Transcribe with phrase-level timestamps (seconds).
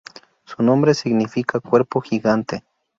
[0.45, 2.63] Su nombre significa "cuerpo gigante".